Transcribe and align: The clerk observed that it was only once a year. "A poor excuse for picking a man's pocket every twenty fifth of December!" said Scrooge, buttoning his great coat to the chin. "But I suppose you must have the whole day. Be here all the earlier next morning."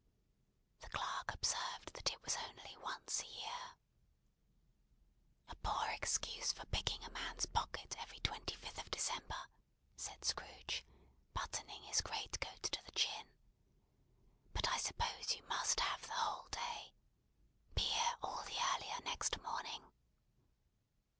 The 0.79 0.89
clerk 0.89 1.31
observed 1.31 1.93
that 1.93 2.11
it 2.11 2.19
was 2.23 2.35
only 2.47 2.75
once 2.77 3.21
a 3.21 3.27
year. 3.27 3.77
"A 5.47 5.53
poor 5.57 5.89
excuse 5.89 6.51
for 6.51 6.65
picking 6.65 7.03
a 7.03 7.11
man's 7.11 7.45
pocket 7.45 7.95
every 7.99 8.19
twenty 8.21 8.55
fifth 8.55 8.79
of 8.79 8.89
December!" 8.89 9.43
said 9.95 10.25
Scrooge, 10.25 10.83
buttoning 11.35 11.83
his 11.83 12.01
great 12.01 12.39
coat 12.41 12.63
to 12.63 12.83
the 12.83 12.91
chin. 12.93 13.27
"But 14.53 14.67
I 14.69 14.77
suppose 14.77 15.35
you 15.35 15.43
must 15.43 15.79
have 15.81 16.01
the 16.01 16.13
whole 16.13 16.47
day. 16.47 16.95
Be 17.75 17.83
here 17.83 18.15
all 18.23 18.43
the 18.45 18.57
earlier 18.59 18.99
next 19.03 19.39
morning." 19.39 19.91